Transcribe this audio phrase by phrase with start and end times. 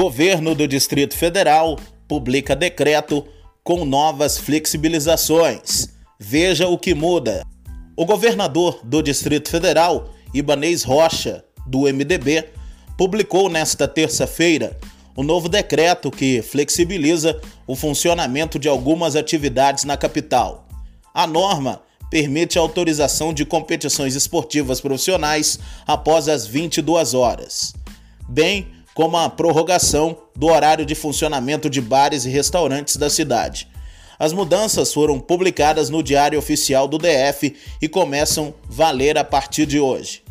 [0.00, 3.22] Governo do Distrito Federal publica decreto
[3.62, 5.90] com novas flexibilizações.
[6.18, 7.46] Veja o que muda.
[7.94, 12.48] O governador do Distrito Federal, Ibanês Rocha, do MDB,
[12.96, 14.80] publicou nesta terça-feira
[15.14, 20.66] o novo decreto que flexibiliza o funcionamento de algumas atividades na capital.
[21.12, 27.74] A norma permite a autorização de competições esportivas profissionais após as 22 horas,
[28.26, 33.68] bem como a prorrogação do horário de funcionamento de bares e restaurantes da cidade.
[34.18, 39.64] As mudanças foram publicadas no Diário Oficial do DF e começam a valer a partir
[39.64, 40.22] de hoje.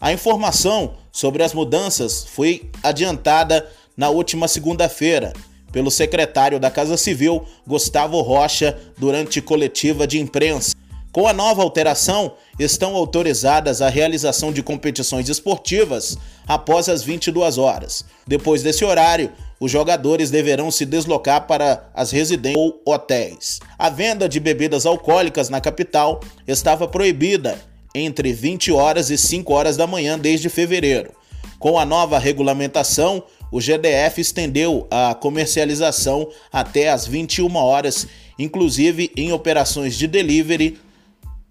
[0.00, 5.32] A informação sobre as mudanças foi adiantada na última segunda-feira
[5.72, 10.72] pelo secretário da Casa Civil, Gustavo Rocha, durante coletiva de imprensa.
[11.12, 16.16] Com a nova alteração, estão autorizadas a realização de competições esportivas
[16.48, 18.02] após as 22 horas.
[18.26, 23.60] Depois desse horário, os jogadores deverão se deslocar para as residências ou hotéis.
[23.78, 27.60] A venda de bebidas alcoólicas na capital estava proibida
[27.94, 31.12] entre 20 horas e 5 horas da manhã desde fevereiro.
[31.58, 38.06] Com a nova regulamentação, o GDF estendeu a comercialização até as 21 horas,
[38.38, 40.80] inclusive em operações de delivery